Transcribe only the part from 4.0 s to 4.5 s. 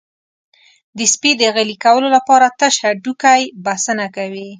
کوي.